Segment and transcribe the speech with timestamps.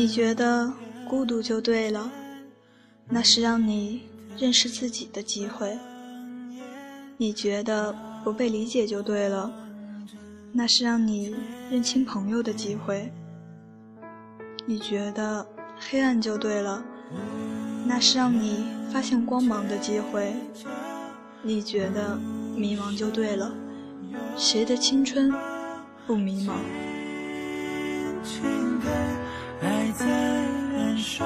[0.00, 0.72] 你觉得
[1.06, 2.10] 孤独就对了，
[3.06, 4.00] 那是让你
[4.38, 5.76] 认识自己的机会；
[7.18, 7.94] 你觉得
[8.24, 9.52] 不被理解就对了，
[10.54, 11.36] 那是让你
[11.70, 13.10] 认清朋友的机会；
[14.64, 15.46] 你觉得
[15.78, 16.82] 黑暗就对了，
[17.84, 20.32] 那是让你发现光芒的机会；
[21.42, 22.16] 你觉得
[22.56, 23.52] 迷茫就对了，
[24.34, 25.30] 谁的青春
[26.06, 26.54] 不迷茫？
[29.92, 31.24] 在燃烧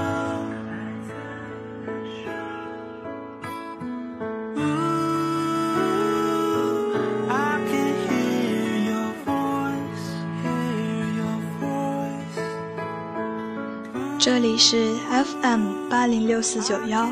[14.18, 17.10] 这里是 FM 八零六四九幺，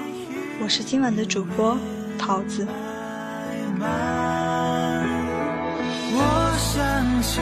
[0.63, 1.77] 我是今晚的主播
[2.19, 2.67] 桃子。
[6.15, 6.19] 我
[6.57, 7.41] 想起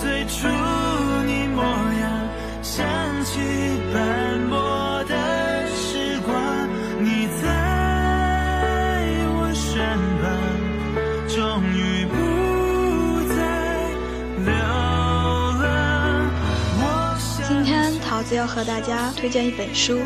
[0.00, 0.46] 最初
[1.26, 1.64] 你模，
[2.74, 2.88] 想
[3.22, 3.38] 起
[3.92, 5.14] 斑驳的
[5.76, 6.34] 时光，
[7.04, 7.46] 你在
[9.28, 9.76] 我身
[10.22, 10.24] 旁，
[11.28, 13.34] 终于不再
[14.46, 14.54] 流
[15.60, 16.30] 浪。
[17.46, 20.00] 今天桃子要和大家推荐一本书，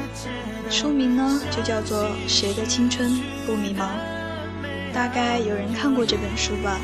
[0.68, 3.08] 书名呢就叫做《谁的青春
[3.46, 3.82] 不迷茫》。
[4.92, 6.80] 大概有人看过这本书吧，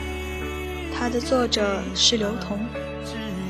[0.97, 2.61] 它的作者是刘同，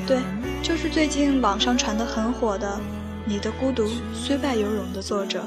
[0.07, 0.17] 对，
[0.63, 2.67] 就是最近网上传的很火的
[3.25, 5.43] 《你的孤独虽败犹荣》的作者。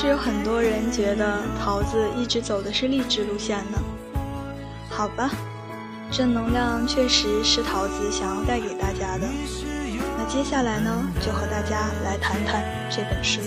[0.00, 3.78] 是有很多人觉得桃子一直走的是励志路线呢？
[4.88, 5.30] 好吧，
[6.10, 9.28] 正能量确实是桃子想要带给大家的。
[10.16, 13.42] 那接下来呢，就和大家来谈谈这本书。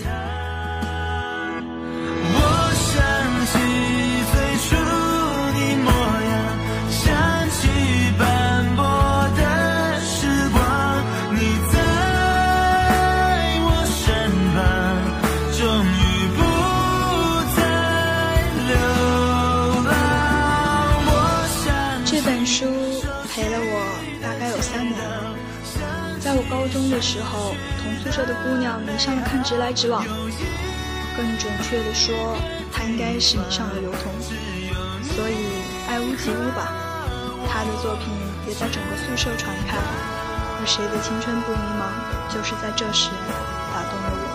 [4.70, 4.93] 高
[28.44, 30.04] 姑娘迷上了看直来直往，
[31.16, 32.36] 更准确的说，
[32.70, 34.12] 她应该是迷上了刘同，
[35.02, 35.34] 所以
[35.88, 36.68] 爱屋及乌吧。
[37.48, 38.12] 他的作品
[38.46, 41.88] 也在整个宿舍传开，而谁的青春不迷茫，
[42.34, 43.08] 就是在这时
[43.72, 44.33] 打动了我。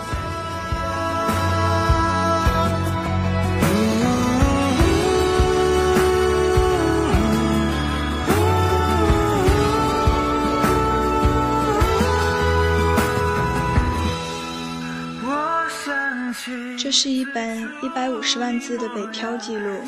[16.90, 19.80] 这是一本一百五十万字的北漂记录，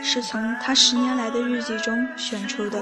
[0.00, 2.80] 是从他十年来的日记中选出的，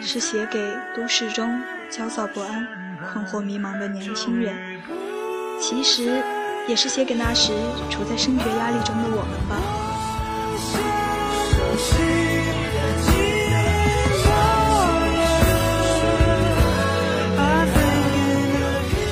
[0.00, 0.60] 是写给
[0.94, 2.64] 都市中焦躁不安、
[3.10, 4.80] 困惑迷茫的年轻人，
[5.60, 6.22] 其实
[6.68, 7.52] 也是写给那时
[7.90, 9.58] 处在升学压力中的我们吧。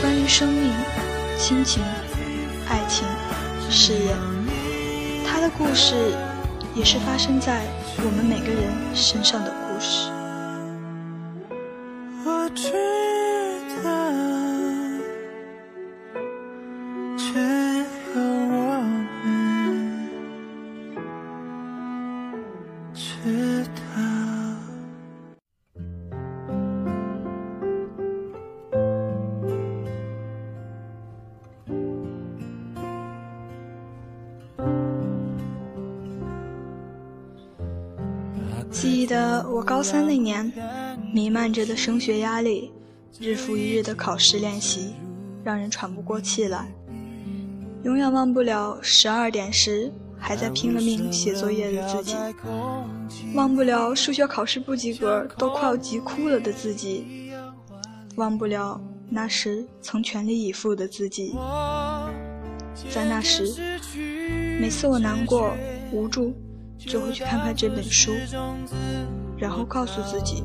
[0.00, 0.72] 关于生命、
[1.36, 1.82] 亲情。
[5.56, 5.94] 故事
[6.74, 7.62] 也是发生在
[7.98, 9.63] 我们每个人身上的
[38.74, 40.52] 记得我高三那年，
[41.12, 42.72] 弥漫着的升学压力，
[43.20, 44.94] 日复一日的考试练习，
[45.44, 46.66] 让人喘不过气来。
[47.84, 52.16] 永远忘不了十二点时还在拼了命写作业的自己，
[53.34, 57.30] 忘不了数学考试不及格都快要急哭了的自己，
[58.16, 61.32] 忘不了那时曾全力以赴的自己。
[62.90, 63.44] 在那时，
[64.60, 65.52] 每次我难过、
[65.92, 66.34] 无助。
[66.86, 68.12] 就会去看看这本书，
[69.36, 70.42] 然后告诉自己，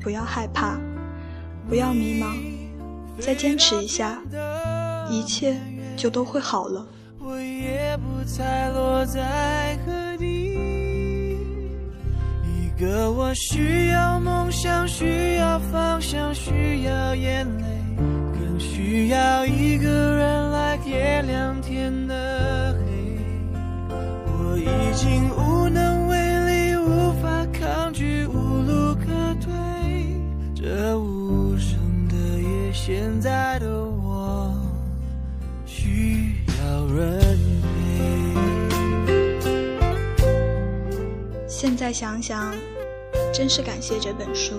[0.00, 0.78] 不要害怕，
[1.68, 2.36] 不要迷茫，
[3.20, 4.20] 再坚持一下，
[5.10, 5.56] 一切
[5.96, 6.86] 就都会好了。
[7.18, 10.54] 我也不再落在何地。
[12.44, 17.64] 一个我需要梦想，需要方向，需要眼泪，
[17.96, 22.83] 更需要一个人来点亮天的黑。
[24.64, 26.16] 已经无能为
[26.46, 29.04] 力，无法抗拒，无路可
[29.40, 29.52] 退。
[30.54, 31.78] 这无声
[32.08, 34.52] 的夜，现在的我。
[41.46, 42.54] 现在想想，
[43.32, 44.54] 真是感谢这本书。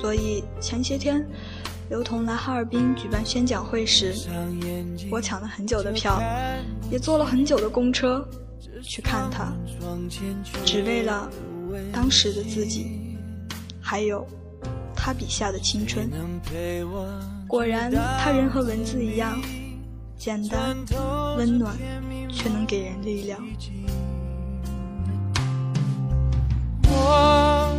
[0.00, 1.24] 所以前些天，
[1.88, 4.12] 刘同来哈尔滨举办宣讲会时，
[5.10, 6.20] 我抢了很久的票，
[6.90, 8.26] 也坐了很久的公车
[8.82, 9.52] 去看他，
[10.64, 11.30] 只为了
[11.92, 13.16] 当时的自己，
[13.80, 14.26] 还有
[14.94, 16.10] 他笔下的青春。
[17.46, 19.40] 果然，他人和文字一样，
[20.16, 20.76] 简单
[21.36, 21.76] 温暖，
[22.32, 23.40] 却能给人力量。
[26.84, 27.76] 我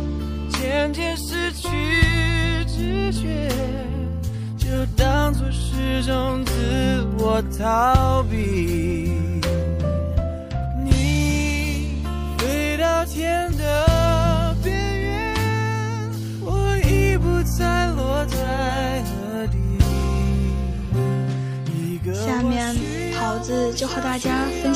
[0.50, 1.68] 渐渐失去
[2.66, 3.48] 知觉，
[4.56, 9.01] 就当作是种自我逃避。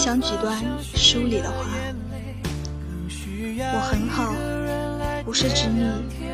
[0.06, 0.56] 家分享几段
[0.94, 1.66] 书里的话。
[3.58, 4.32] 我很好，
[5.24, 5.84] 不是指你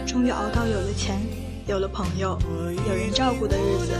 [0.07, 1.19] 终于熬到有了钱、
[1.67, 2.39] 有了朋友、
[2.87, 3.93] 有人照顾的日子，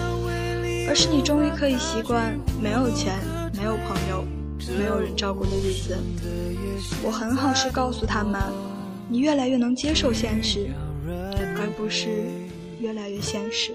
[0.87, 3.19] 而是你终于可以习惯没有钱、
[3.57, 4.27] 没有朋友、
[4.79, 5.97] 没有人照顾的日子。
[7.03, 8.39] 我很好是告诉他们，
[9.09, 10.69] 你越来越能接受现实，
[11.07, 12.11] 而不是
[12.79, 13.73] 越来越现实。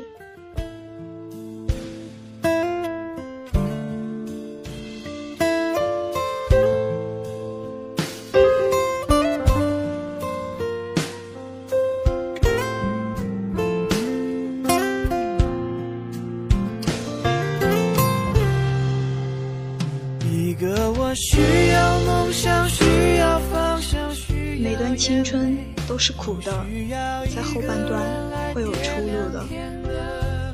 [25.97, 26.51] 都是苦的，
[27.35, 27.99] 在后半段
[28.53, 29.43] 会有出路的。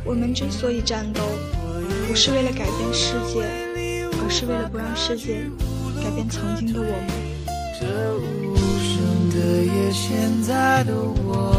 [0.05, 1.21] 我们之所以战斗，
[2.07, 3.43] 不是为了改变世界，
[4.23, 5.41] 而是为了不让世界
[6.01, 7.09] 改变曾经的我们。
[7.77, 9.35] 这无声的
[9.65, 11.51] 夜，现在的我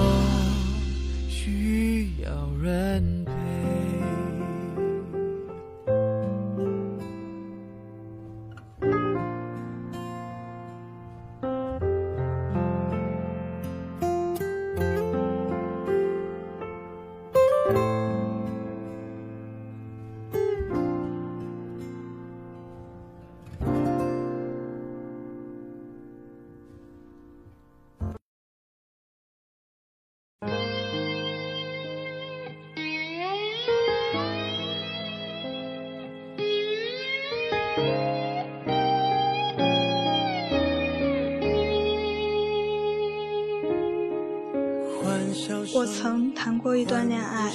[45.85, 47.53] 我曾谈过一段恋爱，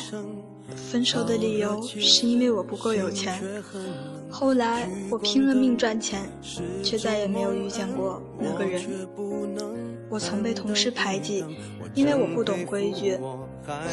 [0.76, 3.42] 分手的理由是因为我不够有钱。
[4.30, 6.30] 后来我拼了命赚钱，
[6.84, 8.84] 却再也没有遇见过那个人。
[10.12, 11.44] 我曾被同事排挤，
[11.96, 13.18] 因为我不懂规矩。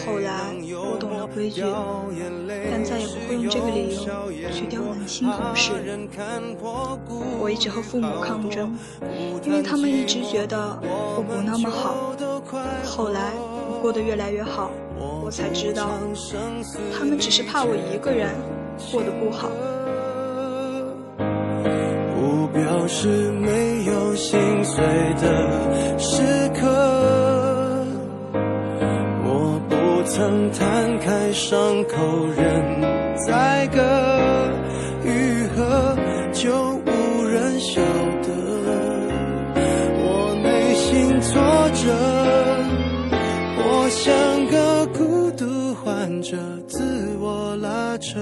[0.04, 0.52] 后来
[0.92, 1.62] 我懂了规矩，
[2.70, 5.72] 但再也不会用这个理由去刁难新同事。
[7.40, 8.76] 我一直和父母抗争，
[9.42, 12.12] 因为他们一直觉得我不那么好。
[12.84, 13.32] 后来
[13.86, 15.90] 过得越来越好，我才知道，
[16.98, 18.30] 他们只是怕我一个人
[18.90, 19.48] 过得不好。
[22.12, 24.84] 不表示没有心碎
[25.22, 26.66] 的时刻，
[29.22, 32.82] 我不曾摊开伤口任
[33.24, 34.50] 宰割，
[35.04, 35.96] 愈合
[36.32, 36.75] 就
[46.26, 48.18] 患者，自我拉扯。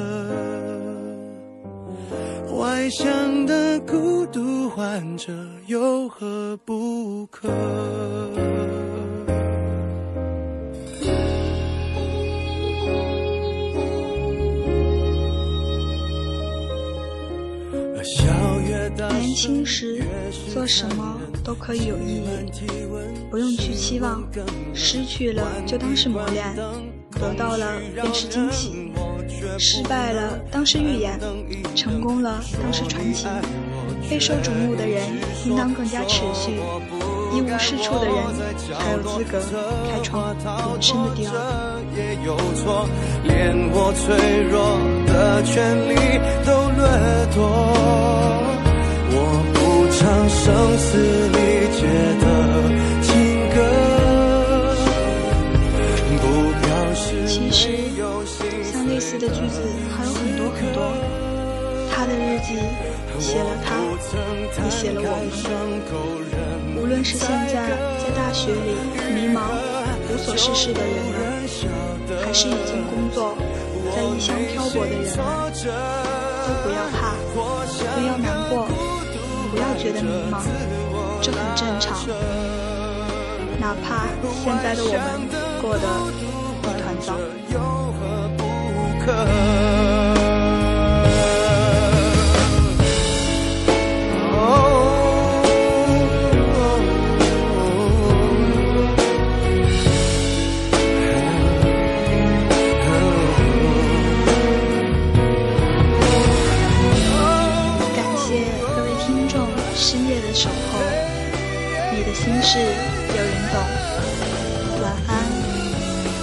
[2.50, 5.32] 怀想的孤独患者
[5.66, 7.48] 有何不可？
[18.96, 20.02] 年轻时
[20.52, 22.22] 做什么都可以有意义，
[23.30, 24.22] 不用去期望，
[24.72, 26.54] 失去了就当是磨练，
[27.20, 28.92] 得到了便是惊喜。
[29.58, 31.18] 失败了，当是预言；
[31.76, 33.26] 成功了，当是传奇。
[34.08, 35.02] 备受瞩目的人
[35.46, 36.58] 应当更加持续，
[37.32, 38.14] 一无是处的人
[38.56, 39.40] 才有资格
[39.88, 42.88] 开创人生的第二步。
[43.22, 45.54] 连我脆弱的权
[45.88, 45.94] 利
[46.44, 46.82] 都掠
[47.34, 47.40] 夺，
[49.10, 49.16] 我
[49.54, 49.56] 不
[49.94, 50.42] 唱声
[50.76, 50.88] 嘶
[51.28, 51.38] 力
[59.24, 59.60] 的句子
[59.96, 60.92] 还有很多很多。
[61.90, 62.60] 他的日记
[63.18, 63.74] 写了他，
[64.62, 65.32] 也写了我们。
[66.76, 68.76] 无论是现在在大学里
[69.14, 69.40] 迷茫、
[70.12, 71.16] 无所事事的人们，
[72.22, 73.34] 还是已经工作
[73.94, 75.16] 在异乡漂泊的人们，
[76.44, 78.68] 都不要怕，不要难过，
[79.50, 80.42] 不要觉得迷茫，
[81.22, 81.96] 这很正常。
[83.58, 84.04] 哪怕
[84.42, 85.00] 现在的我们
[85.62, 86.23] 过得。
[89.06, 89.12] 感
[108.16, 110.78] 谢各位听众深夜的守候
[111.92, 113.60] 你的心事有人懂。
[114.82, 115.12] 晚安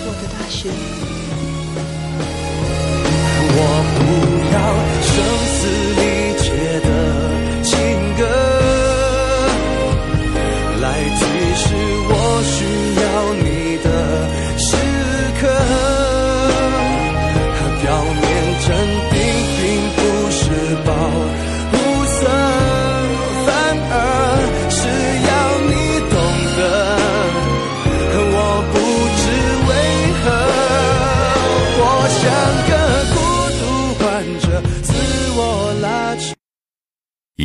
[0.03, 1.30] 我的大学。
[3.53, 4.01] 我不
[4.53, 5.40] 要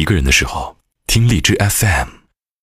[0.06, 2.15] 个人的时候，听荔枝 FM。